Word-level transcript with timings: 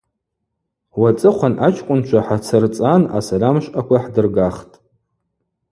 Уацӏыхъван 0.99 1.55
ачкӏвынчва 1.67 2.21
хӏацырцӏан 2.25 3.03
асальамшвъаква 3.17 3.97
хӏдыргахтӏ. 4.03 4.75